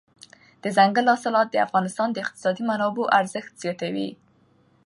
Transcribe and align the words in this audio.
دځنګل 0.63 1.05
حاصلات 1.11 1.47
د 1.51 1.55
افغانستان 1.65 2.07
د 2.11 2.17
اقتصادي 2.23 2.63
منابعو 2.69 3.11
ارزښت 3.19 3.51
زیاتوي. 3.63 4.09